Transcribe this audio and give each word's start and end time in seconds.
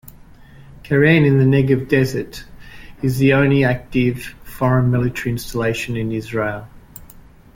Keren 0.81 1.25
in 1.27 1.37
the 1.37 1.43
Negev 1.45 1.87
desert 1.87 2.45
is 3.03 3.19
the 3.19 3.33
only 3.33 3.63
active 3.63 4.33
foreign 4.43 4.89
military 4.89 5.29
installation 5.31 5.95
in 5.95 6.11
Israel. 6.11 6.67